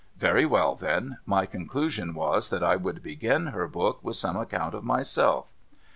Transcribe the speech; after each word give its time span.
Very 0.17 0.47
well, 0.47 0.73
then. 0.73 1.19
My 1.27 1.45
conclusion 1.45 2.15
was 2.15 2.49
that 2.49 2.63
I 2.63 2.75
would 2.75 3.03
begin 3.03 3.45
her 3.53 3.67
book 3.67 3.99
with 4.01 4.15
some 4.15 4.35
account 4.35 4.73
of 4.73 4.83
myself. 4.83 5.53